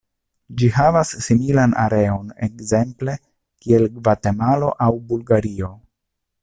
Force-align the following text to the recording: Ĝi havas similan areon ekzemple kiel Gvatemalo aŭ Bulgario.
Ĝi 0.59 0.69
havas 0.77 1.11
similan 1.25 1.75
areon 1.83 2.33
ekzemple 2.47 3.15
kiel 3.65 3.87
Gvatemalo 3.99 4.75
aŭ 4.87 4.93
Bulgario. 5.13 5.73